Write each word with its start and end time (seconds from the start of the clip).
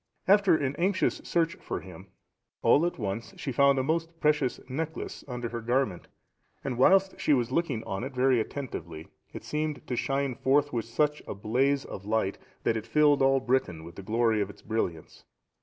After 0.27 0.55
an 0.55 0.75
anxious 0.77 1.21
search 1.23 1.57
for 1.57 1.81
him, 1.81 2.07
all 2.63 2.87
at 2.87 2.97
once 2.97 3.35
she 3.37 3.51
found 3.51 3.77
a 3.77 3.83
most 3.83 4.19
precious 4.19 4.59
necklace 4.67 5.23
under 5.27 5.49
her 5.49 5.61
garment, 5.61 6.07
and 6.63 6.75
whilst 6.79 7.19
she 7.19 7.33
was 7.33 7.51
looking 7.51 7.83
on 7.83 8.03
it 8.03 8.11
very 8.15 8.39
attentively, 8.41 9.09
it 9.31 9.43
seemed 9.43 9.85
to 9.85 9.95
shine 9.95 10.33
forth 10.33 10.73
with 10.73 10.85
such 10.85 11.21
a 11.27 11.35
blaze 11.35 11.85
of 11.85 12.03
light 12.03 12.39
that 12.63 12.75
it 12.75 12.87
filled 12.87 13.21
all 13.21 13.39
Britain 13.39 13.83
with 13.83 13.93
the 13.93 14.01
glory 14.01 14.41
of 14.41 14.49
its 14.49 14.63
brilliance. 14.63 15.23